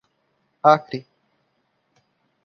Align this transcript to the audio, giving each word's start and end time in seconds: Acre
Acre 0.69 0.97